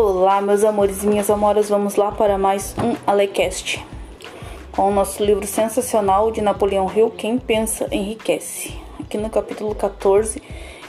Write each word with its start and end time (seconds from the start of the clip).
Olá, 0.00 0.40
meus 0.40 0.62
amores 0.62 1.02
e 1.02 1.08
minhas 1.08 1.28
amoras, 1.28 1.68
vamos 1.68 1.96
lá 1.96 2.12
para 2.12 2.38
mais 2.38 2.72
um 2.78 2.94
Alecast. 3.04 3.84
Com 4.70 4.90
o 4.90 4.94
nosso 4.94 5.24
livro 5.24 5.44
sensacional 5.44 6.30
de 6.30 6.40
Napoleão 6.40 6.88
Hill, 6.88 7.10
Quem 7.10 7.36
Pensa 7.36 7.88
Enriquece. 7.90 8.80
Aqui 9.00 9.18
no 9.18 9.28
capítulo 9.28 9.74
14, 9.74 10.40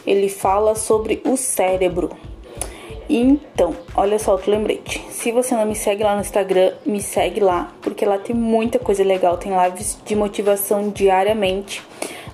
ele 0.06 0.30
fala 0.30 0.76
sobre 0.76 1.24
o 1.26 1.36
cérebro. 1.36 2.12
Então, 3.10 3.76
olha 3.96 4.20
só 4.20 4.36
o 4.36 4.42
lembrete. 4.46 5.04
Se 5.10 5.32
você 5.32 5.56
não 5.56 5.66
me 5.66 5.76
segue 5.76 6.04
lá 6.04 6.14
no 6.14 6.22
Instagram, 6.22 6.74
me 6.86 7.02
segue 7.02 7.40
lá, 7.40 7.74
porque 7.82 8.06
lá 8.06 8.20
tem 8.20 8.36
muita 8.36 8.78
coisa 8.78 9.04
legal. 9.04 9.38
Tem 9.38 9.52
lives 9.64 9.98
de 10.06 10.16
motivação 10.16 10.92
diariamente. 10.92 11.82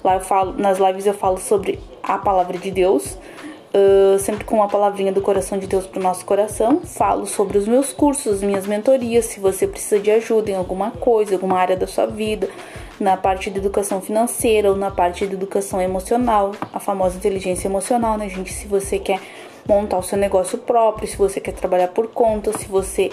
Lá 0.03 0.15
eu 0.15 0.19
falo, 0.19 0.51
nas 0.51 0.77
lives 0.77 1.05
eu 1.05 1.13
falo 1.13 1.37
sobre 1.37 1.79
a 2.03 2.17
palavra 2.17 2.57
de 2.57 2.69
Deus 2.69 3.17
Uh, 3.75 4.17
sempre 4.19 4.45
com 4.45 4.55
uma 4.55 4.69
palavrinha 4.69 5.11
do 5.11 5.21
coração 5.21 5.57
de 5.57 5.67
Deus 5.67 5.85
para 5.85 5.99
o 5.99 6.03
nosso 6.03 6.23
coração. 6.23 6.79
Falo 6.85 7.25
sobre 7.25 7.57
os 7.57 7.67
meus 7.67 7.91
cursos, 7.91 8.41
minhas 8.41 8.65
mentorias, 8.65 9.25
se 9.25 9.37
você 9.37 9.67
precisa 9.67 9.99
de 9.99 10.09
ajuda 10.11 10.51
em 10.51 10.55
alguma 10.55 10.91
coisa, 10.91 11.35
alguma 11.35 11.59
área 11.59 11.75
da 11.75 11.85
sua 11.85 12.05
vida, 12.05 12.47
na 12.97 13.17
parte 13.17 13.49
de 13.49 13.57
educação 13.57 13.99
financeira 13.99 14.69
ou 14.69 14.77
na 14.77 14.91
parte 14.91 15.27
de 15.27 15.33
educação 15.33 15.81
emocional, 15.81 16.53
a 16.71 16.79
famosa 16.79 17.17
inteligência 17.17 17.67
emocional, 17.67 18.17
né, 18.17 18.29
gente? 18.29 18.53
Se 18.53 18.65
você 18.65 18.97
quer 18.97 19.19
montar 19.67 19.97
o 19.97 20.03
seu 20.03 20.17
negócio 20.17 20.57
próprio, 20.57 21.05
se 21.05 21.17
você 21.17 21.41
quer 21.41 21.51
trabalhar 21.51 21.89
por 21.89 22.07
conta, 22.07 22.57
se 22.57 22.67
você 22.67 23.11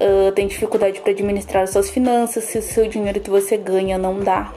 uh, 0.00 0.30
tem 0.32 0.46
dificuldade 0.46 1.00
para 1.00 1.10
administrar 1.10 1.64
as 1.64 1.70
suas 1.70 1.90
finanças, 1.90 2.44
se 2.44 2.58
o 2.58 2.62
seu 2.62 2.86
dinheiro 2.88 3.18
que 3.18 3.30
você 3.30 3.56
ganha 3.56 3.98
não 3.98 4.20
dá 4.20 4.52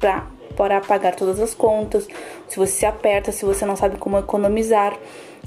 para 0.00 0.26
para 0.60 0.78
pagar 0.78 1.14
todas 1.16 1.40
as 1.40 1.54
contas, 1.54 2.06
se 2.46 2.58
você 2.58 2.70
se 2.70 2.84
aperta, 2.84 3.32
se 3.32 3.46
você 3.46 3.64
não 3.64 3.76
sabe 3.76 3.96
como 3.96 4.18
economizar. 4.18 4.94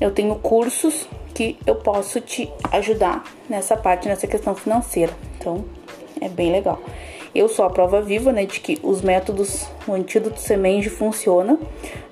Eu 0.01 0.09
tenho 0.09 0.33
cursos 0.37 1.07
que 1.35 1.55
eu 1.67 1.75
posso 1.75 2.19
te 2.19 2.51
ajudar 2.71 3.23
nessa 3.47 3.77
parte, 3.77 4.07
nessa 4.07 4.25
questão 4.25 4.55
financeira. 4.55 5.13
Então, 5.37 5.65
é 6.19 6.27
bem 6.27 6.51
legal. 6.51 6.81
Eu 7.35 7.47
sou 7.47 7.63
a 7.63 7.69
prova 7.69 8.01
viva, 8.01 8.31
né, 8.31 8.47
de 8.47 8.59
que 8.59 8.79
os 8.81 9.03
métodos, 9.03 9.67
o 9.87 9.93
antídoto 9.93 10.39
semente 10.39 10.89
funciona. 10.89 11.59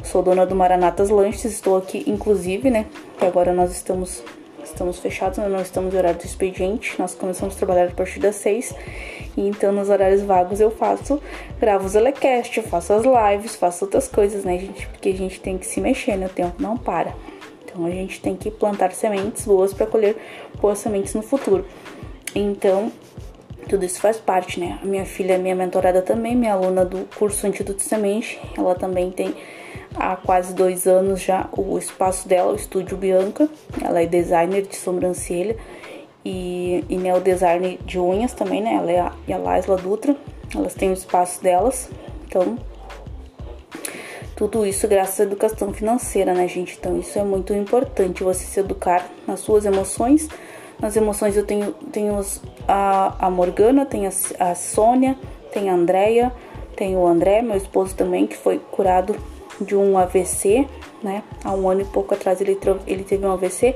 Sou 0.03 0.21
dona 0.21 0.45
do 0.45 0.55
Maranatas 0.55 1.09
Lanches, 1.09 1.53
estou 1.53 1.77
aqui 1.77 2.03
inclusive, 2.05 2.69
né, 2.69 2.85
que 3.17 3.25
agora 3.25 3.51
nós 3.51 3.71
estamos 3.71 4.23
estamos 4.63 4.99
fechados, 4.99 5.39
nós 5.39 5.51
não 5.51 5.61
estamos 5.61 5.91
em 5.91 5.97
horário 5.97 6.19
do 6.19 6.25
expediente. 6.25 6.95
Nós 6.99 7.15
começamos 7.15 7.55
a 7.55 7.57
trabalhar 7.57 7.87
a 7.87 7.91
partir 7.91 8.19
das 8.19 8.35
seis. 8.35 8.73
Então 9.37 9.71
nos 9.71 9.89
horários 9.89 10.21
vagos 10.21 10.59
eu 10.59 10.71
faço, 10.71 11.21
gravo 11.59 11.85
os 11.85 11.93
telecast, 11.93 12.57
eu 12.57 12.63
faço 12.63 12.93
as 12.93 13.03
lives, 13.03 13.55
faço 13.55 13.85
outras 13.85 14.07
coisas, 14.07 14.43
né, 14.43 14.57
gente? 14.57 14.87
Porque 14.87 15.09
a 15.09 15.15
gente 15.15 15.39
tem 15.39 15.57
que 15.57 15.65
se 15.65 15.79
mexer, 15.79 16.17
né? 16.17 16.25
O 16.25 16.29
tempo 16.29 16.61
não 16.61 16.77
para. 16.77 17.13
Então 17.63 17.85
a 17.85 17.89
gente 17.89 18.19
tem 18.21 18.35
que 18.35 18.51
plantar 18.51 18.91
sementes 18.91 19.45
boas 19.45 19.73
para 19.73 19.85
colher 19.85 20.17
boas 20.59 20.79
sementes 20.79 21.13
no 21.13 21.21
futuro. 21.21 21.65
Então, 22.35 22.91
tudo 23.67 23.85
isso 23.85 24.01
faz 24.01 24.17
parte, 24.17 24.59
né? 24.59 24.79
A 24.81 24.85
minha 24.85 25.05
filha 25.05 25.33
é 25.33 25.37
minha 25.37 25.55
mentorada 25.55 26.01
também, 26.01 26.35
minha 26.35 26.53
aluna 26.53 26.83
do 26.83 27.07
curso 27.17 27.47
Antídoto 27.47 27.81
Semente. 27.81 28.39
Ela 28.57 28.75
também 28.75 29.11
tem 29.11 29.33
há 29.95 30.15
quase 30.15 30.53
dois 30.53 30.87
anos 30.87 31.21
já 31.21 31.47
o 31.55 31.77
espaço 31.77 32.27
dela, 32.27 32.51
o 32.51 32.55
Estúdio 32.55 32.97
Bianca. 32.97 33.49
Ela 33.81 34.01
é 34.01 34.05
designer 34.05 34.63
de 34.63 34.75
sobrancelha 34.75 35.55
e, 36.23 36.83
e 36.89 36.97
neodesign 36.97 37.79
de 37.85 37.99
unhas 37.99 38.33
também, 38.33 38.61
né? 38.61 38.75
Ela 38.75 38.91
é 38.91 38.99
a, 38.99 39.13
e 39.27 39.33
a 39.33 39.37
Laisla 39.37 39.77
Dutra, 39.77 40.15
elas 40.55 40.73
têm 40.73 40.89
o 40.89 40.93
espaço 40.93 41.41
delas, 41.41 41.89
então 42.27 42.57
tudo 44.35 44.65
isso 44.65 44.87
graças 44.87 45.19
à 45.19 45.23
educação 45.23 45.73
financeira, 45.73 46.33
né, 46.33 46.47
gente? 46.47 46.77
Então 46.79 46.99
isso 46.99 47.17
é 47.17 47.23
muito 47.23 47.53
importante, 47.53 48.23
você 48.23 48.43
se 48.43 48.59
educar 48.59 49.07
nas 49.27 49.39
suas 49.39 49.65
emoções. 49.65 50.27
Nas 50.79 50.95
emoções 50.95 51.37
eu 51.37 51.45
tenho, 51.45 51.73
tenho 51.91 52.19
a, 52.67 53.27
a 53.27 53.29
Morgana, 53.29 53.85
tem 53.85 54.07
a, 54.07 54.11
a 54.39 54.55
Sônia, 54.55 55.15
tem 55.53 55.69
a 55.69 55.73
Andrea, 55.73 56.31
tem 56.75 56.95
o 56.95 57.05
André, 57.05 57.43
meu 57.43 57.55
esposo 57.55 57.95
também, 57.95 58.25
que 58.25 58.35
foi 58.35 58.59
curado 58.71 59.15
de 59.61 59.75
um 59.75 59.97
AVC, 59.97 60.67
né? 61.03 61.23
Há 61.43 61.51
um 61.51 61.69
ano 61.69 61.81
e 61.81 61.85
pouco 61.85 62.13
atrás 62.13 62.41
ele, 62.41 62.57
ele 62.85 63.03
teve 63.03 63.25
um 63.25 63.31
AVC. 63.31 63.75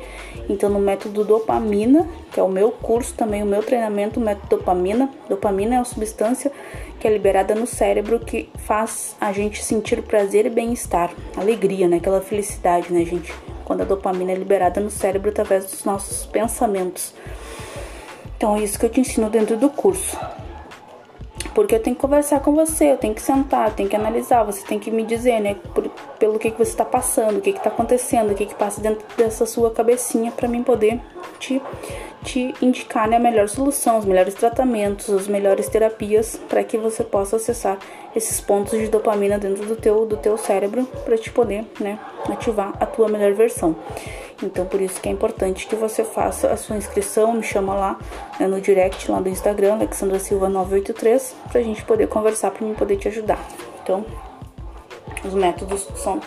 Então, 0.49 0.69
no 0.69 0.79
método 0.79 1.23
dopamina, 1.23 2.07
que 2.31 2.39
é 2.39 2.43
o 2.43 2.49
meu 2.49 2.71
curso 2.71 3.13
também, 3.13 3.43
o 3.43 3.45
meu 3.45 3.63
treinamento, 3.63 4.19
o 4.19 4.23
método 4.23 4.57
dopamina. 4.57 5.09
Dopamina 5.29 5.75
é 5.75 5.77
uma 5.79 5.85
substância 5.85 6.51
que 6.99 7.07
é 7.07 7.11
liberada 7.11 7.53
no 7.55 7.67
cérebro 7.67 8.19
que 8.19 8.49
faz 8.59 9.15
a 9.19 9.31
gente 9.31 9.63
sentir 9.63 10.01
prazer 10.01 10.45
e 10.45 10.49
bem-estar, 10.49 11.11
alegria, 11.35 11.87
né? 11.87 11.97
Aquela 11.97 12.21
felicidade, 12.21 12.91
né, 12.91 13.05
gente? 13.05 13.33
Quando 13.63 13.81
a 13.81 13.85
dopamina 13.85 14.31
é 14.31 14.35
liberada 14.35 14.79
no 14.79 14.91
cérebro 14.91 15.29
através 15.29 15.65
dos 15.65 15.83
nossos 15.83 16.25
pensamentos. 16.25 17.13
Então, 18.37 18.55
é 18.57 18.63
isso 18.63 18.77
que 18.77 18.85
eu 18.85 18.89
te 18.89 18.99
ensino 18.99 19.29
dentro 19.29 19.57
do 19.57 19.69
curso. 19.69 20.17
Porque 21.55 21.73
eu 21.73 21.79
tenho 21.79 21.95
que 21.95 22.01
conversar 22.01 22.41
com 22.41 22.53
você, 22.53 22.91
eu 22.91 22.97
tenho 22.97 23.15
que 23.15 23.21
sentar, 23.21 23.69
eu 23.69 23.73
tenho 23.73 23.87
que 23.87 23.95
analisar, 23.95 24.43
você 24.43 24.61
tem 24.67 24.77
que 24.77 24.91
me 24.91 25.03
dizer, 25.03 25.39
né, 25.39 25.55
por, 25.73 25.89
pelo 26.19 26.37
que, 26.37 26.51
que 26.51 26.57
você 26.57 26.71
está 26.71 26.83
passando, 26.83 27.37
o 27.37 27.41
que 27.41 27.51
está 27.51 27.69
acontecendo, 27.69 28.31
o 28.31 28.35
que, 28.35 28.45
que 28.45 28.53
passa 28.53 28.81
dentro 28.81 29.05
dessa 29.15 29.45
sua 29.45 29.71
cabecinha 29.71 30.33
para 30.33 30.49
mim 30.49 30.61
poder 30.63 30.99
te, 31.39 31.61
te 32.23 32.53
indicar 32.61 33.07
né, 33.07 33.15
a 33.15 33.19
melhor 33.19 33.47
solução, 33.47 33.97
os 33.97 34.03
melhores 34.03 34.33
tratamentos, 34.33 35.09
as 35.09 35.29
melhores 35.29 35.69
terapias 35.69 36.35
para 36.49 36.61
que 36.61 36.77
você 36.77 37.05
possa 37.05 37.37
acessar 37.37 37.77
esses 38.13 38.41
pontos 38.41 38.77
de 38.77 38.89
dopamina 38.89 39.37
dentro 39.37 39.65
do 39.65 39.77
teu, 39.77 40.05
do 40.05 40.17
teu 40.17 40.37
cérebro 40.37 40.85
para 41.05 41.17
te 41.17 41.31
poder 41.31 41.65
né, 41.79 41.97
ativar 42.29 42.73
a 42.81 42.85
tua 42.85 43.07
melhor 43.07 43.33
versão. 43.33 43.77
Então, 44.43 44.65
por 44.65 44.81
isso 44.81 44.99
que 44.99 45.07
é 45.07 45.11
importante 45.11 45.65
que 45.67 45.75
você 45.75 46.03
faça 46.03 46.51
a 46.51 46.57
sua 46.57 46.75
inscrição, 46.75 47.33
me 47.33 47.43
chama 47.43 47.73
lá 47.73 47.97
né, 48.39 48.47
no 48.47 48.59
direct 48.59 49.09
lá 49.09 49.19
do 49.19 49.29
Instagram, 49.29 49.73
Alexandra 49.73 50.19
Silva 50.19 50.49
983, 50.49 51.35
pra 51.51 51.61
gente 51.61 51.83
poder 51.83 52.07
conversar, 52.07 52.51
pra 52.51 52.65
mim 52.65 52.73
poder 52.73 52.97
te 52.97 53.07
ajudar. 53.07 53.39
Então, 53.81 54.05
os 55.23 55.33
métodos 55.33 55.87
são, 55.95 56.19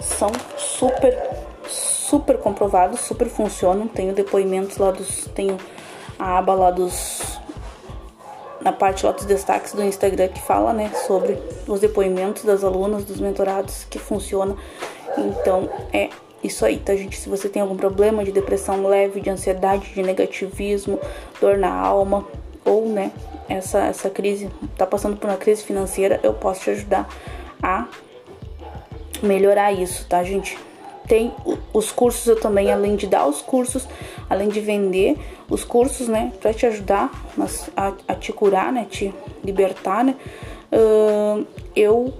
são 0.00 0.30
super, 0.56 1.16
super 1.66 2.38
comprovados, 2.38 3.00
super 3.00 3.28
funcionam. 3.28 3.86
Tenho 3.86 4.14
depoimentos 4.14 4.76
lá 4.78 4.90
dos. 4.90 5.26
Tenho 5.34 5.58
a 6.18 6.38
aba 6.38 6.54
lá 6.54 6.70
dos. 6.70 7.38
Na 8.60 8.72
parte 8.72 9.04
lá 9.04 9.12
dos 9.12 9.26
destaques 9.26 9.74
do 9.74 9.82
Instagram 9.82 10.28
que 10.28 10.40
fala, 10.40 10.72
né, 10.72 10.90
sobre 11.06 11.38
os 11.68 11.80
depoimentos 11.80 12.44
das 12.44 12.64
alunas, 12.64 13.04
dos 13.04 13.20
mentorados 13.20 13.86
que 13.90 13.98
funciona. 13.98 14.56
Então, 15.18 15.68
é 15.92 16.08
isso 16.42 16.64
aí, 16.64 16.78
tá, 16.78 16.96
gente? 16.96 17.18
Se 17.18 17.28
você 17.28 17.48
tem 17.48 17.60
algum 17.60 17.76
problema 17.76 18.24
de 18.24 18.32
depressão 18.32 18.86
leve, 18.86 19.20
de 19.20 19.28
ansiedade, 19.28 19.92
de 19.92 20.02
negativismo, 20.02 20.98
dor 21.40 21.58
na 21.58 21.72
alma, 21.72 22.26
ou, 22.64 22.86
né, 22.86 23.12
essa, 23.48 23.80
essa 23.84 24.10
crise, 24.10 24.50
tá 24.76 24.86
passando 24.86 25.16
por 25.16 25.28
uma 25.28 25.36
crise 25.36 25.62
financeira, 25.62 26.20
eu 26.22 26.32
posso 26.34 26.62
te 26.62 26.70
ajudar 26.70 27.08
a 27.62 27.86
melhorar 29.22 29.72
isso, 29.72 30.06
tá, 30.08 30.22
gente? 30.22 30.58
Tem 31.06 31.32
os 31.72 31.92
cursos 31.92 32.26
eu 32.26 32.40
também, 32.40 32.72
além 32.72 32.96
de 32.96 33.06
dar 33.06 33.26
os 33.26 33.42
cursos, 33.42 33.86
além 34.28 34.48
de 34.48 34.60
vender 34.60 35.18
os 35.50 35.62
cursos, 35.62 36.08
né, 36.08 36.32
pra 36.40 36.54
te 36.54 36.64
ajudar 36.66 37.10
a, 37.76 37.92
a 38.08 38.14
te 38.14 38.32
curar, 38.32 38.72
né, 38.72 38.86
te 38.88 39.12
libertar, 39.44 40.02
né, 40.02 40.14
uh, 40.72 41.46
eu 41.76 42.12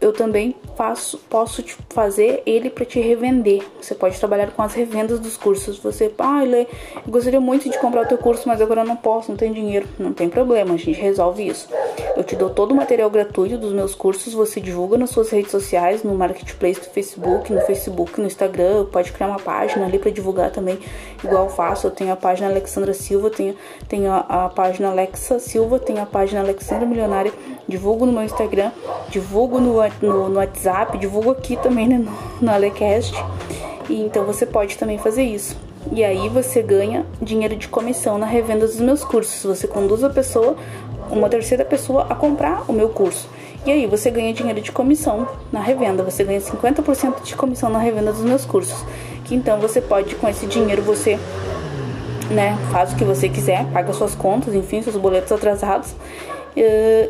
eu 0.00 0.12
também 0.12 0.54
faço, 0.76 1.18
posso 1.30 1.64
fazer 1.88 2.42
ele 2.46 2.70
para 2.70 2.84
te 2.84 3.00
revender. 3.00 3.62
Você 3.80 3.94
pode 3.94 4.18
trabalhar 4.18 4.50
com 4.50 4.62
as 4.62 4.74
revendas 4.74 5.18
dos 5.18 5.36
cursos. 5.36 5.78
Você, 5.78 6.12
ah, 6.18 6.44
eu 6.44 6.66
gostaria 7.06 7.40
muito 7.40 7.68
de 7.68 7.78
comprar 7.78 8.02
o 8.02 8.06
teu 8.06 8.18
curso, 8.18 8.46
mas 8.46 8.60
agora 8.60 8.84
não 8.84 8.96
posso, 8.96 9.30
não 9.30 9.36
tenho 9.36 9.54
dinheiro. 9.54 9.88
Não 9.98 10.12
tem 10.12 10.28
problema, 10.28 10.74
a 10.74 10.76
gente 10.76 11.00
resolve 11.00 11.46
isso. 11.46 11.68
Eu 12.16 12.22
te 12.22 12.36
dou 12.36 12.50
todo 12.50 12.72
o 12.72 12.74
material 12.74 13.08
gratuito 13.10 13.56
dos 13.56 13.72
meus 13.72 13.94
cursos, 13.94 14.34
você 14.34 14.60
divulga 14.60 14.98
nas 14.98 15.10
suas 15.10 15.30
redes 15.30 15.50
sociais, 15.50 16.02
no 16.02 16.14
marketplace 16.14 16.80
do 16.80 16.86
Facebook, 16.86 17.52
no 17.52 17.60
Facebook, 17.62 18.20
no 18.20 18.26
Instagram, 18.26 18.86
pode 18.86 19.12
criar 19.12 19.28
uma 19.28 19.38
página 19.38 19.86
ali 19.86 19.98
para 19.98 20.10
divulgar 20.10 20.50
também, 20.50 20.78
igual 21.22 21.44
eu 21.44 21.50
faço. 21.50 21.86
Eu 21.86 21.90
tenho 21.90 22.12
a 22.12 22.16
página 22.16 22.48
Alexandra 22.48 22.92
Silva, 22.92 23.30
tenho, 23.30 23.56
tenho 23.88 24.10
a, 24.10 24.18
a 24.18 24.48
página 24.48 24.90
Alexa 24.90 25.38
Silva, 25.38 25.78
tenho 25.78 26.02
a 26.02 26.06
página 26.06 26.40
Alexandra 26.40 26.86
Milionária, 26.86 27.32
divulgo 27.66 28.04
no 28.04 28.12
meu 28.12 28.22
Instagram, 28.22 28.70
divulgo 29.08 29.58
no 29.58 29.70
no, 30.02 30.28
no 30.28 30.36
WhatsApp, 30.36 30.59
divulgo 30.98 31.30
aqui 31.30 31.56
também 31.56 31.88
né, 31.88 31.98
no, 31.98 32.12
no 32.40 32.52
Alecast. 32.52 33.14
E 33.88 34.00
então 34.00 34.24
você 34.24 34.46
pode 34.46 34.76
também 34.76 34.98
fazer 34.98 35.22
isso. 35.22 35.56
E 35.92 36.04
aí 36.04 36.28
você 36.28 36.62
ganha 36.62 37.06
dinheiro 37.20 37.56
de 37.56 37.66
comissão 37.66 38.18
na 38.18 38.26
revenda 38.26 38.66
dos 38.66 38.78
meus 38.78 39.02
cursos. 39.02 39.42
Você 39.44 39.66
conduz 39.66 40.04
a 40.04 40.10
pessoa, 40.10 40.56
uma 41.10 41.28
terceira 41.28 41.64
pessoa, 41.64 42.06
a 42.08 42.14
comprar 42.14 42.64
o 42.68 42.72
meu 42.72 42.90
curso. 42.90 43.28
E 43.66 43.70
aí 43.70 43.86
você 43.86 44.10
ganha 44.10 44.32
dinheiro 44.32 44.60
de 44.60 44.70
comissão 44.70 45.26
na 45.50 45.60
revenda. 45.60 46.02
Você 46.02 46.22
ganha 46.22 46.40
50% 46.40 47.22
de 47.22 47.34
comissão 47.34 47.70
na 47.70 47.78
revenda 47.78 48.12
dos 48.12 48.22
meus 48.22 48.44
cursos. 48.44 48.84
Que 49.24 49.34
então 49.34 49.58
você 49.58 49.80
pode, 49.80 50.14
com 50.14 50.28
esse 50.28 50.46
dinheiro, 50.46 50.82
você 50.82 51.18
né, 52.30 52.56
faz 52.70 52.92
o 52.92 52.96
que 52.96 53.04
você 53.04 53.28
quiser, 53.28 53.66
paga 53.72 53.92
suas 53.92 54.14
contas, 54.14 54.54
enfim, 54.54 54.82
seus 54.82 54.96
boletos 54.96 55.32
atrasados 55.32 55.94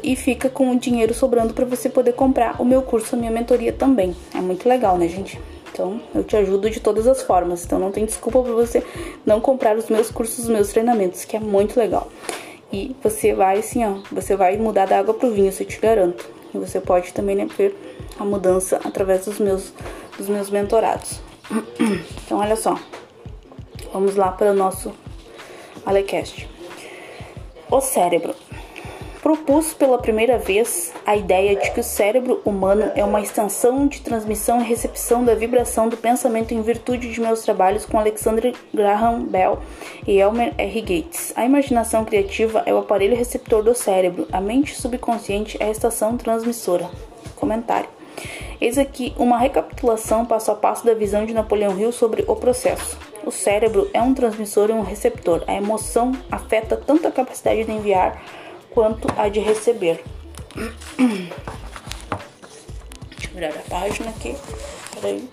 e 0.02 0.16
fica 0.16 0.48
com 0.48 0.70
o 0.70 0.78
dinheiro 0.78 1.14
sobrando 1.14 1.54
para 1.54 1.64
você 1.64 1.88
poder 1.88 2.12
comprar 2.12 2.60
o 2.60 2.64
meu 2.64 2.82
curso, 2.82 3.14
a 3.14 3.18
minha 3.18 3.30
mentoria 3.30 3.72
também. 3.72 4.14
É 4.34 4.40
muito 4.40 4.68
legal, 4.68 4.98
né, 4.98 5.08
gente? 5.08 5.40
Então, 5.72 6.00
eu 6.14 6.24
te 6.24 6.36
ajudo 6.36 6.68
de 6.68 6.80
todas 6.80 7.06
as 7.06 7.22
formas. 7.22 7.64
Então, 7.64 7.78
não 7.78 7.90
tem 7.90 8.04
desculpa 8.04 8.42
para 8.42 8.52
você 8.52 8.84
não 9.24 9.40
comprar 9.40 9.76
os 9.76 9.88
meus 9.88 10.10
cursos, 10.10 10.40
os 10.40 10.48
meus 10.48 10.68
treinamentos, 10.68 11.24
que 11.24 11.36
é 11.36 11.40
muito 11.40 11.78
legal. 11.78 12.08
E 12.72 12.94
você 13.02 13.32
vai 13.32 13.58
assim, 13.58 13.84
ó, 13.84 13.98
você 14.12 14.36
vai 14.36 14.56
mudar 14.56 14.86
da 14.86 14.98
água 14.98 15.14
pro 15.14 15.30
vinho, 15.30 15.52
eu 15.58 15.66
te 15.66 15.80
garanto. 15.80 16.28
E 16.54 16.58
você 16.58 16.80
pode 16.80 17.12
também 17.12 17.36
né, 17.36 17.46
ver 17.56 17.76
a 18.18 18.24
mudança 18.24 18.80
através 18.84 19.24
dos 19.24 19.38
meus, 19.38 19.72
dos 20.18 20.28
meus 20.28 20.50
mentorados. 20.50 21.20
Então, 22.24 22.38
olha 22.38 22.54
só. 22.54 22.78
Vamos 23.92 24.14
lá 24.14 24.30
para 24.30 24.52
o 24.52 24.54
nosso 24.54 24.92
Alecast. 25.84 26.48
O 27.68 27.80
cérebro 27.80 28.36
propus 29.22 29.74
pela 29.74 29.98
primeira 29.98 30.38
vez 30.38 30.92
a 31.06 31.14
ideia 31.14 31.54
de 31.56 31.70
que 31.70 31.80
o 31.80 31.84
cérebro 31.84 32.40
humano 32.44 32.90
é 32.94 33.04
uma 33.04 33.20
extensão 33.20 33.86
de 33.86 34.00
transmissão 34.00 34.60
e 34.60 34.64
recepção 34.64 35.24
da 35.24 35.34
vibração 35.34 35.88
do 35.88 35.96
pensamento 35.96 36.54
em 36.54 36.62
virtude 36.62 37.12
de 37.12 37.20
meus 37.20 37.42
trabalhos 37.42 37.84
com 37.84 37.98
Alexander 37.98 38.54
Graham 38.72 39.24
Bell 39.24 39.58
e 40.06 40.18
Elmer 40.18 40.54
R. 40.56 40.80
Gates. 40.80 41.32
A 41.36 41.44
imaginação 41.44 42.04
criativa 42.04 42.62
é 42.64 42.72
o 42.72 42.78
aparelho 42.78 43.16
receptor 43.16 43.62
do 43.62 43.74
cérebro, 43.74 44.26
a 44.32 44.40
mente 44.40 44.74
subconsciente 44.74 45.56
é 45.60 45.66
a 45.66 45.70
estação 45.70 46.16
transmissora. 46.16 46.88
Comentário. 47.36 47.88
Eis 48.60 48.76
aqui 48.76 49.14
uma 49.16 49.38
recapitulação 49.38 50.26
passo 50.26 50.50
a 50.50 50.54
passo 50.54 50.84
da 50.84 50.92
visão 50.92 51.24
de 51.24 51.32
Napoleão 51.32 51.78
Hill 51.78 51.92
sobre 51.92 52.24
o 52.26 52.36
processo. 52.36 52.98
O 53.24 53.30
cérebro 53.30 53.88
é 53.92 54.00
um 54.00 54.12
transmissor 54.14 54.70
e 54.70 54.72
um 54.72 54.82
receptor. 54.82 55.42
A 55.46 55.54
emoção 55.54 56.12
afeta 56.30 56.76
tanto 56.76 57.06
a 57.06 57.12
capacidade 57.12 57.64
de 57.64 57.72
enviar 57.72 58.22
quanto 58.70 59.08
a 59.16 59.28
de 59.28 59.40
receber. 59.40 60.04
Deixa 60.54 60.74
eu 63.24 63.34
virar 63.34 63.48
a 63.48 63.70
página 63.70 64.10
aqui. 64.10 64.36
Peraí. 64.94 65.28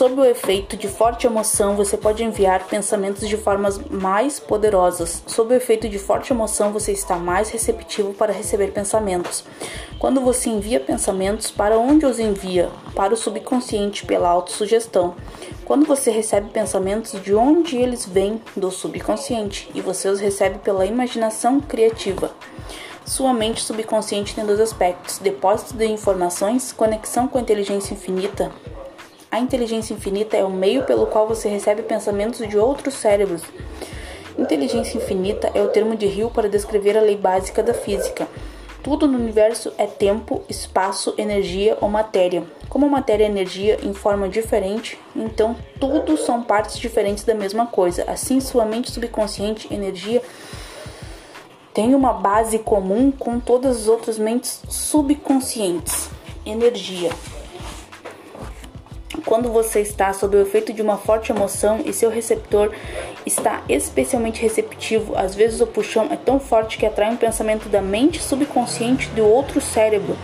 Sob 0.00 0.18
o 0.18 0.24
efeito 0.24 0.78
de 0.78 0.88
forte 0.88 1.26
emoção, 1.26 1.76
você 1.76 1.94
pode 1.94 2.24
enviar 2.24 2.66
pensamentos 2.66 3.28
de 3.28 3.36
formas 3.36 3.78
mais 3.90 4.40
poderosas. 4.40 5.22
Sob 5.26 5.52
o 5.52 5.56
efeito 5.56 5.90
de 5.90 5.98
forte 5.98 6.32
emoção, 6.32 6.72
você 6.72 6.90
está 6.90 7.16
mais 7.16 7.50
receptivo 7.50 8.14
para 8.14 8.32
receber 8.32 8.72
pensamentos. 8.72 9.44
Quando 9.98 10.22
você 10.22 10.48
envia 10.48 10.80
pensamentos, 10.80 11.50
para 11.50 11.78
onde 11.78 12.06
os 12.06 12.18
envia? 12.18 12.70
Para 12.94 13.12
o 13.12 13.16
subconsciente 13.16 14.06
pela 14.06 14.30
autossugestão. 14.30 15.16
Quando 15.70 15.86
você 15.86 16.10
recebe 16.10 16.50
pensamentos, 16.50 17.12
de 17.22 17.32
onde 17.32 17.76
eles 17.76 18.04
vêm? 18.04 18.42
Do 18.56 18.72
subconsciente, 18.72 19.70
e 19.72 19.80
você 19.80 20.08
os 20.08 20.18
recebe 20.18 20.58
pela 20.58 20.84
imaginação 20.84 21.60
criativa. 21.60 22.32
Sua 23.06 23.32
mente 23.32 23.62
subconsciente 23.62 24.34
tem 24.34 24.44
dois 24.44 24.58
aspectos: 24.58 25.18
depósito 25.18 25.74
de 25.74 25.86
informações, 25.86 26.72
conexão 26.72 27.28
com 27.28 27.38
a 27.38 27.40
inteligência 27.40 27.94
infinita. 27.94 28.50
A 29.30 29.38
inteligência 29.38 29.94
infinita 29.94 30.36
é 30.36 30.42
o 30.42 30.50
meio 30.50 30.82
pelo 30.82 31.06
qual 31.06 31.28
você 31.28 31.48
recebe 31.48 31.82
pensamentos 31.82 32.48
de 32.48 32.58
outros 32.58 32.94
cérebros. 32.94 33.42
Inteligência 34.36 34.98
infinita 34.98 35.52
é 35.54 35.62
o 35.62 35.68
termo 35.68 35.94
de 35.94 36.06
Hill 36.06 36.32
para 36.32 36.48
descrever 36.48 36.98
a 36.98 37.00
lei 37.00 37.16
básica 37.16 37.62
da 37.62 37.74
física. 37.74 38.26
Tudo 38.82 39.06
no 39.06 39.18
universo 39.18 39.72
é 39.76 39.86
tempo, 39.86 40.42
espaço, 40.48 41.14
energia 41.18 41.76
ou 41.80 41.88
matéria. 41.88 42.44
Como 42.68 42.88
matéria 42.88 43.24
e 43.24 43.28
energia 43.28 43.78
em 43.82 43.92
forma 43.92 44.28
diferente, 44.28 44.98
então 45.14 45.54
tudo 45.78 46.16
são 46.16 46.42
partes 46.42 46.78
diferentes 46.78 47.24
da 47.24 47.34
mesma 47.34 47.66
coisa. 47.66 48.04
Assim, 48.10 48.40
sua 48.40 48.64
mente 48.64 48.90
subconsciente, 48.90 49.72
energia, 49.72 50.22
tem 51.74 51.94
uma 51.94 52.14
base 52.14 52.58
comum 52.58 53.10
com 53.10 53.38
todas 53.38 53.82
as 53.82 53.88
outras 53.88 54.18
mentes 54.18 54.62
subconscientes. 54.68 56.08
Energia. 56.44 57.10
Quando 59.30 59.48
você 59.48 59.78
está 59.80 60.12
sob 60.12 60.36
o 60.36 60.42
efeito 60.42 60.72
de 60.72 60.82
uma 60.82 60.96
forte 60.96 61.30
emoção 61.30 61.78
e 61.84 61.92
seu 61.92 62.10
receptor 62.10 62.72
está 63.24 63.62
especialmente 63.68 64.42
receptivo, 64.42 65.16
às 65.16 65.36
vezes 65.36 65.60
o 65.60 65.68
puxão 65.68 66.08
é 66.10 66.16
tão 66.16 66.40
forte 66.40 66.76
que 66.76 66.84
atrai 66.84 67.12
um 67.12 67.16
pensamento 67.16 67.68
da 67.68 67.80
mente 67.80 68.20
subconsciente 68.20 69.08
do 69.10 69.24
outro 69.24 69.60
cérebro. 69.60 70.16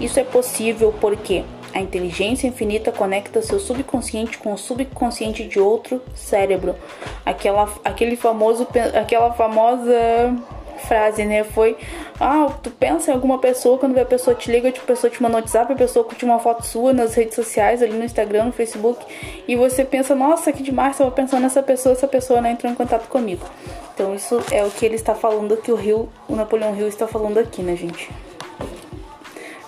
Isso 0.00 0.18
é 0.18 0.24
possível 0.24 0.94
porque 1.02 1.44
a 1.74 1.80
inteligência 1.82 2.46
infinita 2.46 2.90
conecta 2.90 3.42
seu 3.42 3.60
subconsciente 3.60 4.38
com 4.38 4.54
o 4.54 4.56
subconsciente 4.56 5.46
de 5.46 5.60
outro 5.60 6.00
cérebro. 6.14 6.76
Aquela, 7.26 7.70
aquele 7.84 8.16
famoso, 8.16 8.66
aquela 8.98 9.34
famosa 9.34 10.34
frase, 10.78 11.24
né? 11.24 11.44
Foi, 11.44 11.76
ah, 12.20 12.46
tu 12.62 12.70
pensa 12.70 13.10
em 13.10 13.14
alguma 13.14 13.38
pessoa, 13.38 13.78
quando 13.78 13.98
a 13.98 14.04
pessoa 14.04 14.34
te 14.34 14.50
liga, 14.50 14.68
a 14.68 14.72
pessoa 14.72 15.10
te 15.10 15.22
manda 15.22 15.36
um 15.36 15.40
WhatsApp, 15.40 15.72
a 15.72 15.76
pessoa 15.76 16.04
curte 16.04 16.24
uma 16.24 16.38
foto 16.38 16.64
sua 16.64 16.92
nas 16.92 17.14
redes 17.14 17.34
sociais, 17.34 17.82
ali 17.82 17.92
no 17.92 18.04
Instagram, 18.04 18.44
no 18.44 18.52
Facebook, 18.52 19.04
e 19.46 19.56
você 19.56 19.84
pensa, 19.84 20.14
nossa, 20.14 20.52
que 20.52 20.62
demais, 20.62 20.98
eu 21.00 21.10
pensando 21.10 21.42
nessa 21.42 21.62
pessoa, 21.62 21.92
essa 21.92 22.08
pessoa 22.08 22.40
não 22.40 22.50
entrou 22.50 22.70
em 22.70 22.74
contato 22.74 23.08
comigo. 23.08 23.44
Então 23.94 24.14
isso 24.14 24.42
é 24.50 24.64
o 24.64 24.70
que 24.70 24.84
ele 24.84 24.96
está 24.96 25.14
falando, 25.14 25.56
que 25.56 25.72
o 25.72 25.74
Rio, 25.74 26.08
o 26.28 26.36
Napoleão 26.36 26.76
Hill 26.76 26.88
está 26.88 27.06
falando 27.06 27.38
aqui, 27.38 27.62
né, 27.62 27.74
gente? 27.74 28.10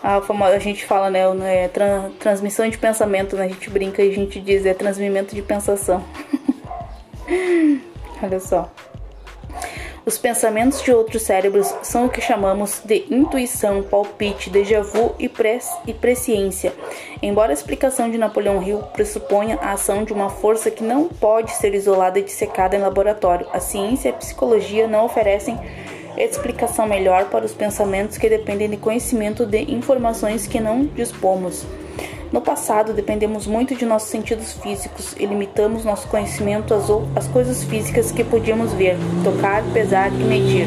A, 0.02 0.20
famosa, 0.20 0.54
a 0.54 0.58
gente 0.58 0.84
fala, 0.84 1.10
né, 1.10 1.64
é, 1.64 1.68
tra, 1.68 2.10
transmissão 2.18 2.68
de 2.68 2.78
pensamento, 2.78 3.36
né, 3.36 3.46
a 3.46 3.48
gente 3.48 3.68
brinca 3.68 4.02
e 4.02 4.10
a 4.10 4.14
gente 4.14 4.40
diz, 4.40 4.64
é 4.64 4.74
transmimento 4.74 5.34
de 5.34 5.42
pensação. 5.42 6.04
Olha 8.22 8.40
só. 8.40 8.70
Os 10.08 10.16
pensamentos 10.16 10.82
de 10.82 10.90
outros 10.90 11.20
cérebros 11.20 11.70
são 11.82 12.06
o 12.06 12.08
que 12.08 12.22
chamamos 12.22 12.80
de 12.82 13.04
intuição, 13.10 13.82
palpite, 13.82 14.48
déjà 14.48 14.80
vu 14.80 15.14
e, 15.18 15.28
pres 15.28 15.68
e 15.86 15.92
presciência. 15.92 16.72
Embora 17.22 17.50
a 17.50 17.52
explicação 17.52 18.10
de 18.10 18.16
Napoleão 18.16 18.62
Hill 18.62 18.78
pressuponha 18.94 19.58
a 19.60 19.72
ação 19.72 20.04
de 20.04 20.14
uma 20.14 20.30
força 20.30 20.70
que 20.70 20.82
não 20.82 21.08
pode 21.08 21.50
ser 21.50 21.74
isolada 21.74 22.18
e 22.18 22.22
dissecada 22.22 22.74
em 22.74 22.80
laboratório, 22.80 23.46
a 23.52 23.60
ciência 23.60 24.08
e 24.08 24.12
a 24.12 24.14
psicologia 24.14 24.88
não 24.88 25.04
oferecem 25.04 25.60
explicação 26.16 26.86
melhor 26.86 27.26
para 27.26 27.44
os 27.44 27.52
pensamentos 27.52 28.16
que 28.16 28.30
dependem 28.30 28.70
de 28.70 28.78
conhecimento 28.78 29.44
de 29.44 29.60
informações 29.70 30.46
que 30.46 30.58
não 30.58 30.86
dispomos. 30.86 31.66
No 32.30 32.42
passado, 32.42 32.92
dependemos 32.92 33.46
muito 33.46 33.74
de 33.74 33.86
nossos 33.86 34.10
sentidos 34.10 34.52
físicos 34.52 35.14
e 35.18 35.24
limitamos 35.24 35.82
nosso 35.82 36.06
conhecimento 36.08 36.74
às, 36.74 36.84
às 37.16 37.26
coisas 37.26 37.64
físicas 37.64 38.12
que 38.12 38.22
podíamos 38.22 38.74
ver, 38.74 38.96
tocar, 39.24 39.62
pesar 39.72 40.12
e 40.12 40.24
medir. 40.24 40.66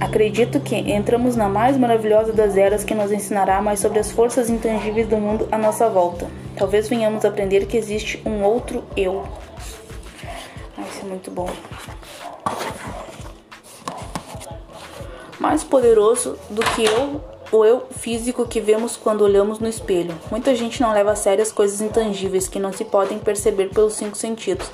Acredito 0.00 0.60
que 0.60 0.76
entramos 0.76 1.34
na 1.34 1.48
mais 1.48 1.76
maravilhosa 1.76 2.32
das 2.32 2.56
eras 2.56 2.84
que 2.84 2.94
nos 2.94 3.10
ensinará 3.10 3.60
mais 3.60 3.80
sobre 3.80 3.98
as 3.98 4.12
forças 4.12 4.48
intangíveis 4.48 5.08
do 5.08 5.16
mundo 5.16 5.48
à 5.50 5.58
nossa 5.58 5.88
volta. 5.88 6.28
Talvez 6.56 6.88
venhamos 6.88 7.24
aprender 7.24 7.66
que 7.66 7.76
existe 7.76 8.22
um 8.24 8.44
outro 8.44 8.84
eu. 8.96 9.24
Ah, 10.78 10.82
isso 10.88 11.04
é 11.04 11.08
muito 11.08 11.30
bom. 11.30 11.50
Mais 15.40 15.64
poderoso 15.64 16.38
do 16.48 16.62
que 16.62 16.84
eu 16.84 17.20
o 17.50 17.64
eu 17.64 17.86
físico 17.90 18.46
que 18.46 18.60
vemos 18.60 18.96
quando 18.96 19.22
olhamos 19.22 19.58
no 19.58 19.68
espelho. 19.68 20.14
Muita 20.30 20.54
gente 20.54 20.80
não 20.80 20.92
leva 20.92 21.12
a 21.12 21.16
sério 21.16 21.42
as 21.42 21.52
coisas 21.52 21.80
intangíveis 21.80 22.48
que 22.48 22.58
não 22.58 22.72
se 22.72 22.84
podem 22.84 23.18
perceber 23.18 23.70
pelos 23.70 23.94
cinco 23.94 24.16
sentidos. 24.16 24.70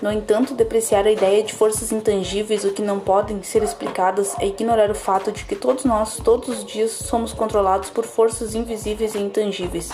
No 0.00 0.12
entanto, 0.12 0.54
depreciar 0.54 1.06
a 1.06 1.10
ideia 1.10 1.42
de 1.42 1.54
forças 1.54 1.90
intangíveis 1.90 2.64
o 2.64 2.70
que 2.70 2.82
não 2.82 3.00
podem 3.00 3.42
ser 3.42 3.62
explicadas 3.62 4.36
é 4.38 4.46
ignorar 4.46 4.90
o 4.90 4.94
fato 4.94 5.32
de 5.32 5.44
que 5.44 5.56
todos 5.56 5.84
nós, 5.84 6.18
todos 6.22 6.48
os 6.48 6.64
dias, 6.64 6.92
somos 6.92 7.32
controlados 7.32 7.88
por 7.88 8.04
forças 8.04 8.54
invisíveis 8.54 9.14
e 9.14 9.18
intangíveis. 9.18 9.90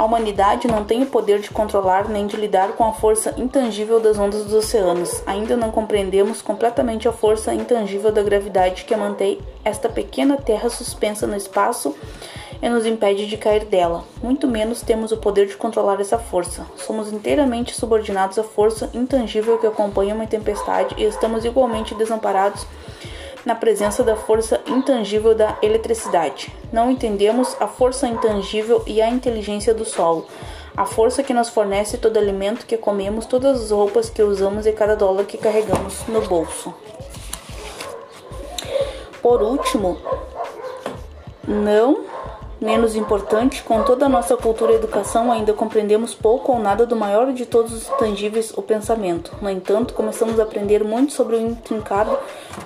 A 0.00 0.04
humanidade 0.04 0.66
não 0.66 0.82
tem 0.82 1.02
o 1.02 1.06
poder 1.06 1.40
de 1.40 1.50
controlar 1.50 2.08
nem 2.08 2.26
de 2.26 2.34
lidar 2.34 2.68
com 2.68 2.84
a 2.84 2.92
força 2.94 3.34
intangível 3.36 4.00
das 4.00 4.18
ondas 4.18 4.44
dos 4.44 4.54
oceanos. 4.54 5.22
Ainda 5.26 5.58
não 5.58 5.70
compreendemos 5.70 6.40
completamente 6.40 7.06
a 7.06 7.12
força 7.12 7.52
intangível 7.52 8.10
da 8.10 8.22
gravidade 8.22 8.84
que 8.84 8.96
mantém 8.96 9.38
esta 9.62 9.90
pequena 9.90 10.38
terra 10.38 10.70
suspensa 10.70 11.26
no 11.26 11.36
espaço 11.36 11.94
e 12.62 12.68
nos 12.70 12.86
impede 12.86 13.26
de 13.26 13.36
cair 13.36 13.66
dela. 13.66 14.02
Muito 14.22 14.48
menos 14.48 14.80
temos 14.80 15.12
o 15.12 15.18
poder 15.18 15.46
de 15.46 15.58
controlar 15.58 16.00
essa 16.00 16.18
força. 16.18 16.64
Somos 16.78 17.12
inteiramente 17.12 17.74
subordinados 17.74 18.38
à 18.38 18.42
força 18.42 18.88
intangível 18.94 19.58
que 19.58 19.66
acompanha 19.66 20.14
uma 20.14 20.26
tempestade 20.26 20.94
e 20.96 21.04
estamos 21.04 21.44
igualmente 21.44 21.94
desamparados 21.94 22.66
na 23.50 23.56
presença 23.56 24.04
da 24.04 24.14
força 24.14 24.60
intangível 24.64 25.34
da 25.34 25.58
eletricidade. 25.60 26.54
Não 26.72 26.88
entendemos 26.88 27.56
a 27.58 27.66
força 27.66 28.06
intangível 28.06 28.80
e 28.86 29.02
a 29.02 29.10
inteligência 29.10 29.74
do 29.74 29.84
solo, 29.84 30.24
a 30.76 30.86
força 30.86 31.20
que 31.20 31.34
nos 31.34 31.48
fornece 31.48 31.98
todo 31.98 32.16
alimento 32.16 32.64
que 32.64 32.76
comemos, 32.76 33.26
todas 33.26 33.60
as 33.60 33.70
roupas 33.72 34.08
que 34.08 34.22
usamos 34.22 34.66
e 34.66 34.72
cada 34.72 34.94
dólar 34.94 35.24
que 35.24 35.36
carregamos 35.36 36.06
no 36.06 36.20
bolso. 36.20 36.72
Por 39.20 39.42
último, 39.42 39.98
não 41.42 42.04
menos 42.60 42.94
importante, 42.94 43.62
com 43.62 43.82
toda 43.82 44.06
a 44.06 44.08
nossa 44.08 44.36
cultura 44.36 44.72
e 44.72 44.76
educação, 44.76 45.32
ainda 45.32 45.52
compreendemos 45.52 46.14
pouco 46.14 46.52
ou 46.52 46.58
nada 46.58 46.84
do 46.84 46.94
maior 46.94 47.32
de 47.32 47.46
todos 47.46 47.72
os 47.72 47.84
tangíveis, 47.96 48.52
o 48.56 48.62
pensamento. 48.62 49.34
No 49.40 49.48
entanto, 49.48 49.94
começamos 49.94 50.38
a 50.38 50.42
aprender 50.42 50.84
muito 50.84 51.12
sobre 51.12 51.36
o 51.36 51.40
intrincado 51.40 52.18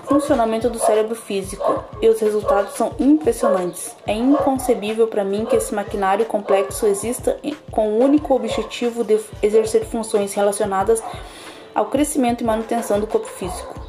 funcionamento 0.06 0.68
do 0.68 0.78
cérebro 0.78 1.14
físico, 1.14 1.84
e 2.02 2.08
os 2.08 2.20
resultados 2.20 2.74
são 2.74 2.92
impressionantes. 2.98 3.94
É 4.06 4.12
inconcebível 4.12 5.06
para 5.06 5.24
mim 5.24 5.44
que 5.44 5.56
esse 5.56 5.74
maquinário 5.74 6.26
complexo 6.26 6.86
exista 6.86 7.38
com 7.70 7.88
o 7.88 7.98
único 7.98 8.34
objetivo 8.34 9.04
de 9.04 9.18
exercer 9.42 9.84
funções 9.84 10.34
relacionadas 10.34 11.02
ao 11.74 11.86
crescimento 11.86 12.42
e 12.42 12.44
manutenção 12.46 13.00
do 13.00 13.06
corpo 13.06 13.26
físico. 13.26 13.83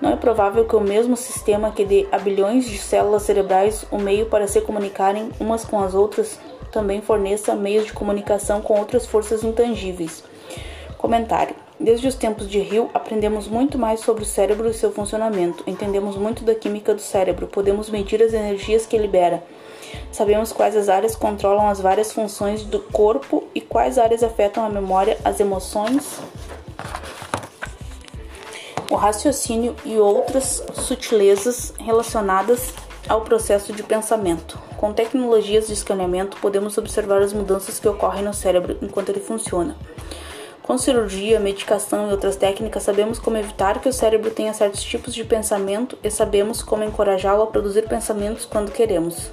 Não 0.00 0.10
é 0.10 0.16
provável 0.16 0.64
que 0.64 0.74
o 0.74 0.80
mesmo 0.80 1.16
sistema 1.16 1.70
que 1.70 1.84
dê 1.84 2.06
a 2.10 2.18
bilhões 2.18 2.64
de 2.64 2.78
células 2.78 3.22
cerebrais 3.22 3.84
o 3.90 3.98
meio 3.98 4.26
para 4.26 4.48
se 4.48 4.60
comunicarem 4.62 5.30
umas 5.38 5.64
com 5.64 5.78
as 5.78 5.94
outras 5.94 6.38
também 6.72 7.02
forneça 7.02 7.54
meios 7.54 7.86
de 7.86 7.92
comunicação 7.92 8.62
com 8.62 8.78
outras 8.78 9.04
forças 9.04 9.44
intangíveis. 9.44 10.24
Comentário: 10.96 11.54
Desde 11.78 12.06
os 12.06 12.14
tempos 12.14 12.48
de 12.48 12.58
Hill, 12.58 12.90
aprendemos 12.94 13.48
muito 13.48 13.76
mais 13.76 14.00
sobre 14.00 14.22
o 14.22 14.26
cérebro 14.26 14.68
e 14.70 14.74
seu 14.74 14.92
funcionamento. 14.92 15.64
Entendemos 15.66 16.16
muito 16.16 16.44
da 16.44 16.54
química 16.54 16.94
do 16.94 17.00
cérebro, 17.00 17.46
podemos 17.46 17.90
medir 17.90 18.22
as 18.22 18.32
energias 18.32 18.86
que 18.86 18.96
libera. 18.96 19.42
Sabemos 20.12 20.52
quais 20.52 20.76
as 20.76 20.88
áreas 20.88 21.16
controlam 21.16 21.68
as 21.68 21.80
várias 21.80 22.12
funções 22.12 22.62
do 22.62 22.80
corpo 22.80 23.44
e 23.54 23.60
quais 23.60 23.98
áreas 23.98 24.22
afetam 24.22 24.64
a 24.64 24.68
memória, 24.68 25.18
as 25.24 25.40
emoções 25.40 26.20
o 28.90 28.96
raciocínio 28.96 29.74
e 29.84 29.96
outras 29.96 30.62
sutilezas 30.74 31.72
relacionadas 31.78 32.74
ao 33.08 33.22
processo 33.22 33.72
de 33.72 33.82
pensamento. 33.82 34.58
Com 34.76 34.92
tecnologias 34.92 35.68
de 35.68 35.72
escaneamento, 35.72 36.36
podemos 36.38 36.76
observar 36.76 37.22
as 37.22 37.32
mudanças 37.32 37.78
que 37.78 37.88
ocorrem 37.88 38.24
no 38.24 38.34
cérebro 38.34 38.76
enquanto 38.82 39.10
ele 39.10 39.20
funciona. 39.20 39.76
Com 40.62 40.76
cirurgia, 40.76 41.40
medicação 41.40 42.08
e 42.08 42.12
outras 42.12 42.36
técnicas, 42.36 42.82
sabemos 42.82 43.18
como 43.18 43.36
evitar 43.36 43.80
que 43.80 43.88
o 43.88 43.92
cérebro 43.92 44.30
tenha 44.30 44.52
certos 44.52 44.82
tipos 44.82 45.14
de 45.14 45.24
pensamento 45.24 45.96
e 46.02 46.10
sabemos 46.10 46.62
como 46.62 46.84
encorajá-lo 46.84 47.42
a 47.42 47.46
produzir 47.46 47.88
pensamentos 47.88 48.44
quando 48.44 48.70
queremos. 48.70 49.30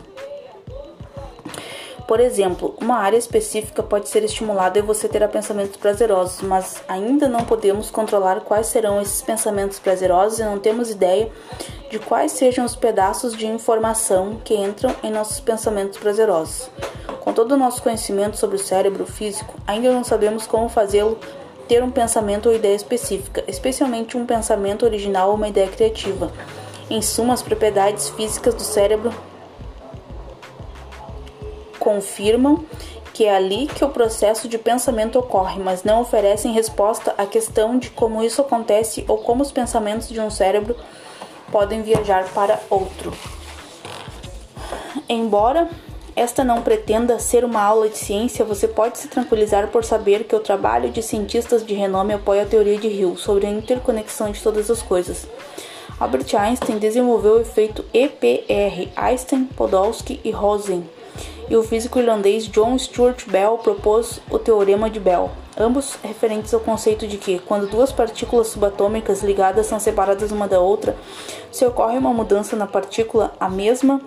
Por 2.07 2.21
exemplo, 2.21 2.73
uma 2.79 2.99
área 2.99 3.17
específica 3.17 3.83
pode 3.83 4.07
ser 4.07 4.23
estimulada 4.23 4.79
e 4.79 4.81
você 4.81 5.09
terá 5.09 5.27
pensamentos 5.27 5.75
prazerosos, 5.75 6.41
mas 6.41 6.81
ainda 6.87 7.27
não 7.27 7.41
podemos 7.41 7.91
controlar 7.91 8.39
quais 8.39 8.67
serão 8.67 9.01
esses 9.01 9.21
pensamentos 9.21 9.77
prazerosos 9.77 10.39
e 10.39 10.43
não 10.43 10.57
temos 10.57 10.89
ideia 10.89 11.29
de 11.89 11.99
quais 11.99 12.31
sejam 12.31 12.63
os 12.63 12.77
pedaços 12.77 13.35
de 13.35 13.45
informação 13.45 14.39
que 14.41 14.55
entram 14.55 14.95
em 15.03 15.11
nossos 15.11 15.41
pensamentos 15.41 15.97
prazerosos. 15.97 16.69
Com 17.19 17.33
todo 17.33 17.51
o 17.51 17.57
nosso 17.57 17.83
conhecimento 17.83 18.37
sobre 18.37 18.55
o 18.55 18.59
cérebro 18.59 19.05
físico, 19.05 19.55
ainda 19.67 19.91
não 19.91 20.05
sabemos 20.05 20.47
como 20.47 20.69
fazê-lo 20.69 21.19
ter 21.67 21.83
um 21.83 21.91
pensamento 21.91 22.47
ou 22.47 22.55
ideia 22.55 22.75
específica, 22.75 23.43
especialmente 23.49 24.15
um 24.15 24.25
pensamento 24.25 24.85
original 24.85 25.31
ou 25.31 25.35
uma 25.35 25.49
ideia 25.49 25.67
criativa. 25.67 26.31
Em 26.89 27.01
suma, 27.01 27.33
as 27.33 27.41
propriedades 27.43 28.07
físicas 28.11 28.55
do 28.55 28.61
cérebro 28.61 29.13
confirmam 31.87 32.65
que 33.13 33.23
é 33.23 33.33
ali 33.33 33.65
que 33.65 33.85
o 33.85 33.87
processo 33.87 34.49
de 34.49 34.57
pensamento 34.57 35.17
ocorre, 35.17 35.57
mas 35.57 35.85
não 35.85 36.01
oferecem 36.01 36.51
resposta 36.51 37.15
à 37.17 37.25
questão 37.25 37.79
de 37.79 37.89
como 37.89 38.21
isso 38.21 38.41
acontece 38.41 39.05
ou 39.07 39.19
como 39.19 39.41
os 39.41 39.53
pensamentos 39.53 40.09
de 40.09 40.19
um 40.19 40.29
cérebro 40.29 40.75
podem 41.49 41.81
viajar 41.83 42.25
para 42.33 42.59
outro. 42.69 43.13
Embora 45.07 45.69
esta 46.13 46.43
não 46.43 46.61
pretenda 46.61 47.17
ser 47.19 47.45
uma 47.45 47.61
aula 47.61 47.87
de 47.87 47.97
ciência, 47.97 48.43
você 48.43 48.67
pode 48.67 48.97
se 48.97 49.07
tranquilizar 49.07 49.69
por 49.69 49.85
saber 49.85 50.25
que 50.25 50.35
o 50.35 50.41
trabalho 50.41 50.89
de 50.89 51.01
cientistas 51.01 51.65
de 51.65 51.73
renome 51.73 52.13
apoia 52.13 52.43
a 52.43 52.45
teoria 52.45 52.77
de 52.77 52.89
Hill 52.89 53.15
sobre 53.15 53.47
a 53.47 53.49
interconexão 53.49 54.29
de 54.29 54.43
todas 54.43 54.69
as 54.69 54.81
coisas. 54.81 55.25
Albert 55.97 56.35
Einstein 56.35 56.79
desenvolveu 56.79 57.35
o 57.35 57.41
efeito 57.41 57.85
EPR, 57.93 58.89
Einstein, 58.93 59.45
Podolsky 59.45 60.19
e 60.21 60.31
Rosen, 60.31 60.96
e 61.49 61.55
o 61.55 61.63
físico 61.63 61.99
irlandês 61.99 62.47
John 62.47 62.77
Stuart 62.77 63.25
Bell 63.27 63.57
propôs 63.57 64.19
o 64.29 64.37
teorema 64.37 64.89
de 64.89 64.99
Bell, 64.99 65.31
ambos 65.57 65.97
referentes 66.03 66.53
ao 66.53 66.59
conceito 66.59 67.07
de 67.07 67.17
que, 67.17 67.39
quando 67.39 67.69
duas 67.69 67.91
partículas 67.91 68.47
subatômicas 68.47 69.23
ligadas 69.23 69.65
são 69.65 69.79
separadas 69.79 70.31
uma 70.31 70.47
da 70.47 70.59
outra, 70.59 70.95
se 71.51 71.65
ocorre 71.65 71.97
uma 71.97 72.13
mudança 72.13 72.55
na 72.55 72.67
partícula, 72.67 73.33
a 73.39 73.49
mesma 73.49 74.01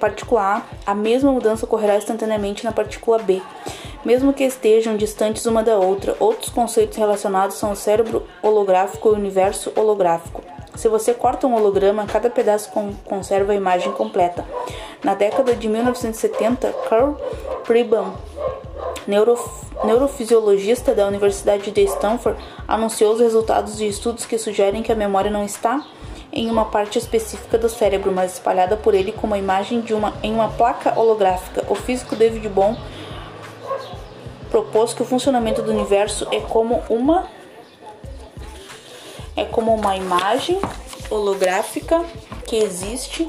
partícula 0.00 0.40
A, 0.40 0.62
a 0.90 0.94
mesma 0.94 1.30
mudança 1.30 1.66
ocorrerá 1.66 1.96
instantaneamente 1.96 2.64
na 2.64 2.72
partícula 2.72 3.18
B, 3.18 3.40
mesmo 4.04 4.32
que 4.32 4.44
estejam 4.44 4.96
distantes 4.96 5.44
uma 5.46 5.62
da 5.62 5.76
outra. 5.78 6.16
Outros 6.18 6.48
conceitos 6.48 6.96
relacionados 6.96 7.56
são 7.56 7.72
o 7.72 7.76
cérebro 7.76 8.26
holográfico 8.42 9.08
e 9.08 9.12
o 9.12 9.14
universo 9.14 9.70
holográfico. 9.76 10.49
Se 10.80 10.88
você 10.88 11.12
corta 11.12 11.46
um 11.46 11.54
holograma, 11.54 12.06
cada 12.06 12.30
pedaço 12.30 12.70
conserva 13.04 13.52
a 13.52 13.54
imagem 13.54 13.92
completa. 13.92 14.46
Na 15.04 15.14
década 15.14 15.54
de 15.54 15.68
1970, 15.68 16.72
Carl 16.88 17.18
Pribham, 17.66 18.14
neurof 19.06 19.46
neurofisiologista 19.84 20.94
da 20.94 21.06
Universidade 21.06 21.70
de 21.70 21.82
Stanford, 21.82 22.42
anunciou 22.66 23.12
os 23.12 23.20
resultados 23.20 23.76
de 23.76 23.86
estudos 23.86 24.24
que 24.24 24.38
sugerem 24.38 24.82
que 24.82 24.90
a 24.90 24.96
memória 24.96 25.30
não 25.30 25.44
está 25.44 25.84
em 26.32 26.50
uma 26.50 26.64
parte 26.64 26.98
específica 26.98 27.58
do 27.58 27.68
cérebro, 27.68 28.10
mas 28.10 28.32
espalhada 28.32 28.74
por 28.74 28.94
ele 28.94 29.12
como 29.12 29.34
a 29.34 29.38
imagem 29.38 29.82
de 29.82 29.92
uma 29.92 30.14
em 30.22 30.32
uma 30.32 30.48
placa 30.48 30.98
holográfica. 30.98 31.62
O 31.68 31.74
físico 31.74 32.16
David 32.16 32.48
Bohm 32.48 32.74
propôs 34.50 34.94
que 34.94 35.02
o 35.02 35.04
funcionamento 35.04 35.60
do 35.60 35.72
universo 35.72 36.26
é 36.32 36.40
como 36.40 36.82
uma 36.88 37.28
é 39.40 39.44
como 39.46 39.74
uma 39.74 39.96
imagem 39.96 40.60
holográfica 41.08 42.04
que 42.46 42.56
existe 42.56 43.26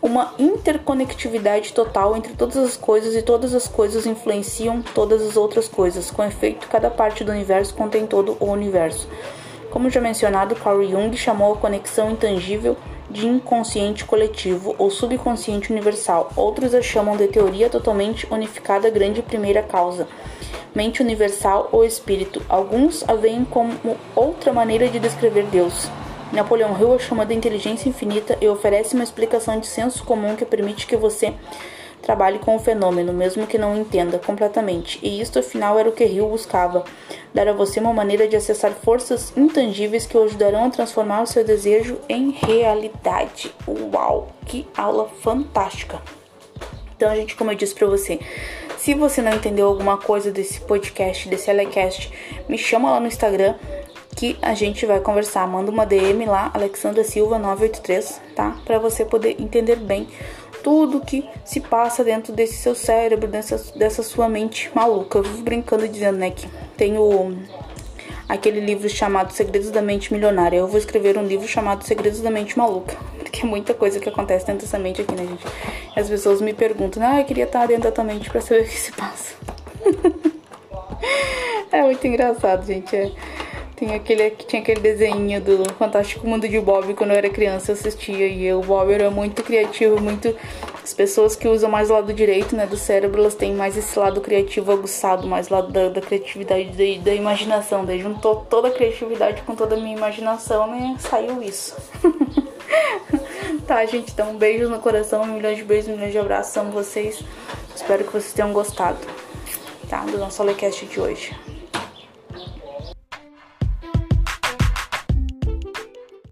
uma 0.00 0.32
interconectividade 0.38 1.72
total 1.72 2.16
entre 2.16 2.34
todas 2.34 2.56
as 2.56 2.76
coisas 2.76 3.16
e 3.16 3.20
todas 3.20 3.52
as 3.52 3.66
coisas 3.66 4.06
influenciam 4.06 4.80
todas 4.80 5.20
as 5.20 5.36
outras 5.36 5.68
coisas. 5.68 6.08
Com 6.08 6.22
efeito, 6.22 6.68
cada 6.68 6.88
parte 6.88 7.24
do 7.24 7.32
universo 7.32 7.74
contém 7.74 8.06
todo 8.06 8.36
o 8.38 8.46
universo. 8.46 9.08
Como 9.70 9.90
já 9.90 10.00
mencionado, 10.00 10.54
Carl 10.54 10.82
Jung 10.84 11.16
chamou 11.16 11.54
a 11.54 11.56
conexão 11.56 12.12
intangível 12.12 12.76
de 13.10 13.26
inconsciente 13.26 14.04
coletivo 14.04 14.74
ou 14.78 14.90
subconsciente 14.90 15.72
universal. 15.72 16.32
Outros 16.36 16.74
a 16.74 16.80
chamam 16.80 17.16
de 17.16 17.26
teoria 17.28 17.68
totalmente 17.68 18.26
unificada 18.30 18.88
grande 18.88 19.20
primeira 19.20 19.62
causa, 19.62 20.06
mente 20.74 21.02
universal 21.02 21.68
ou 21.72 21.84
espírito. 21.84 22.40
Alguns 22.48 23.06
a 23.08 23.14
veem 23.14 23.44
como 23.44 23.74
outra 24.14 24.52
maneira 24.52 24.88
de 24.88 24.98
descrever 24.98 25.44
Deus. 25.44 25.88
Napoleão 26.32 26.78
Hill 26.78 26.94
a 26.94 26.98
chama 26.98 27.26
de 27.26 27.34
inteligência 27.34 27.88
infinita 27.88 28.38
e 28.40 28.46
oferece 28.46 28.94
uma 28.94 29.02
explicação 29.02 29.58
de 29.58 29.66
senso 29.66 30.04
comum 30.04 30.36
que 30.36 30.44
permite 30.44 30.86
que 30.86 30.96
você 30.96 31.34
trabalhe 32.02 32.38
com 32.38 32.56
o 32.56 32.58
fenômeno, 32.58 33.12
mesmo 33.12 33.46
que 33.46 33.58
não 33.58 33.76
entenda 33.76 34.18
completamente. 34.18 34.98
E 35.02 35.20
isto, 35.20 35.38
afinal, 35.38 35.78
era 35.78 35.88
o 35.88 35.92
que 35.92 36.04
Hill 36.04 36.28
buscava: 36.28 36.84
dar 37.34 37.48
a 37.48 37.52
você 37.52 37.80
uma 37.80 37.92
maneira 37.92 38.26
de 38.26 38.36
acessar 38.36 38.72
forças 38.72 39.32
intangíveis 39.36 40.06
que 40.06 40.16
o 40.16 40.24
ajudarão 40.24 40.64
a 40.64 40.70
transformar 40.70 41.22
o 41.22 41.26
seu 41.26 41.44
desejo 41.44 41.98
em 42.08 42.30
realidade. 42.30 43.54
Uau, 43.66 44.28
que 44.46 44.66
aula 44.76 45.08
fantástica! 45.20 46.00
Então, 46.96 47.14
gente, 47.14 47.34
como 47.34 47.50
eu 47.50 47.54
disse 47.54 47.74
para 47.74 47.86
você, 47.86 48.20
se 48.76 48.92
você 48.92 49.22
não 49.22 49.32
entendeu 49.32 49.66
alguma 49.68 49.96
coisa 49.96 50.30
desse 50.30 50.60
podcast, 50.60 51.28
desse 51.28 51.50
Alecast, 51.50 52.12
me 52.46 52.58
chama 52.58 52.90
lá 52.90 53.00
no 53.00 53.06
Instagram 53.06 53.54
que 54.16 54.38
a 54.42 54.52
gente 54.54 54.84
vai 54.84 55.00
conversar. 55.00 55.46
Manda 55.46 55.70
uma 55.70 55.86
DM 55.86 56.26
lá, 56.26 56.50
Alexandra 56.52 57.04
Silva 57.04 57.38
983, 57.38 58.20
tá? 58.34 58.56
Para 58.64 58.78
você 58.78 59.04
poder 59.04 59.40
entender 59.40 59.76
bem 59.76 60.08
tudo 60.62 61.00
que 61.00 61.28
se 61.44 61.60
passa 61.60 62.04
dentro 62.04 62.32
desse 62.32 62.54
seu 62.54 62.74
cérebro, 62.74 63.28
dessa, 63.28 63.56
dessa 63.76 64.02
sua 64.02 64.28
mente 64.28 64.70
maluca. 64.74 65.18
Eu 65.18 65.22
vivo 65.22 65.42
brincando 65.42 65.86
dizendo, 65.88 66.18
né, 66.18 66.30
que 66.30 66.46
tem 66.76 66.98
o 66.98 67.36
aquele 68.28 68.60
livro 68.60 68.88
chamado 68.88 69.32
Segredos 69.32 69.70
da 69.70 69.82
Mente 69.82 70.12
Milionária. 70.12 70.56
Eu 70.58 70.68
vou 70.68 70.78
escrever 70.78 71.18
um 71.18 71.24
livro 71.24 71.48
chamado 71.48 71.84
Segredos 71.84 72.20
da 72.20 72.30
Mente 72.30 72.56
Maluca, 72.56 72.96
porque 73.18 73.42
é 73.42 73.44
muita 73.44 73.74
coisa 73.74 73.98
que 73.98 74.08
acontece 74.08 74.46
dentro 74.46 74.62
dessa 74.62 74.78
mente 74.78 75.02
aqui, 75.02 75.14
né, 75.14 75.26
gente? 75.26 75.44
As 75.96 76.08
pessoas 76.08 76.40
me 76.40 76.54
perguntam, 76.54 77.02
ah, 77.04 77.20
eu 77.20 77.24
queria 77.24 77.44
estar 77.44 77.66
dentro 77.66 77.84
da 77.84 77.92
tua 77.92 78.04
mente 78.04 78.30
pra 78.30 78.40
saber 78.40 78.62
o 78.62 78.64
que 78.64 78.78
se 78.78 78.92
passa. 78.92 79.34
é 81.72 81.82
muito 81.82 82.06
engraçado, 82.06 82.64
gente. 82.64 82.94
É 82.94 83.10
tem 83.80 83.94
aquele, 83.94 84.30
tinha 84.30 84.60
aquele 84.60 84.78
desenho 84.78 85.40
do 85.40 85.64
Fantástico 85.72 86.28
Mundo 86.28 86.46
de 86.46 86.60
Bob 86.60 86.92
quando 86.92 87.12
eu 87.12 87.16
era 87.16 87.30
criança, 87.30 87.70
eu 87.70 87.74
assistia 87.74 88.26
e 88.26 88.52
o 88.52 88.60
Bob 88.60 88.92
era 88.92 89.10
muito 89.10 89.42
criativo, 89.42 89.98
muito. 89.98 90.36
As 90.84 90.92
pessoas 90.92 91.34
que 91.34 91.48
usam 91.48 91.70
mais 91.70 91.88
o 91.88 91.94
lado 91.94 92.12
direito 92.12 92.54
né, 92.54 92.66
do 92.66 92.76
cérebro, 92.76 93.20
elas 93.20 93.34
têm 93.34 93.54
mais 93.54 93.78
esse 93.78 93.98
lado 93.98 94.20
criativo 94.20 94.70
aguçado, 94.70 95.26
mais 95.26 95.48
lado 95.48 95.72
da, 95.72 95.88
da 95.88 96.00
criatividade, 96.00 96.70
da, 96.70 97.04
da, 97.04 97.14
imaginação. 97.14 97.84
Daí 97.84 98.00
juntou 98.00 98.44
toda 98.50 98.68
a 98.68 98.70
criatividade 98.70 99.42
com 99.42 99.54
toda 99.54 99.76
a 99.76 99.78
minha 99.78 99.96
imaginação 99.96 100.76
e 100.76 101.00
saiu 101.00 101.42
isso. 101.42 101.74
tá, 103.66 103.84
gente? 103.86 104.12
Então, 104.12 104.32
um 104.32 104.36
beijo 104.36 104.68
no 104.68 104.78
coração, 104.78 105.24
milhão 105.24 105.54
de 105.54 105.64
beijos, 105.64 105.88
milhão 105.88 106.10
de 106.10 106.18
abraços. 106.18 106.54
Amo 106.56 106.70
vocês. 106.70 107.22
Espero 107.74 108.04
que 108.04 108.12
vocês 108.12 108.32
tenham 108.34 108.52
gostado, 108.52 108.98
tá? 109.88 110.04
Do 110.04 110.18
nosso 110.18 110.42
Olecast 110.42 110.84
de 110.84 111.00
hoje. 111.00 111.59